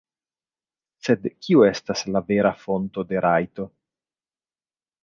[1.07, 3.71] Sed kiu estas la vera fonto de rajto?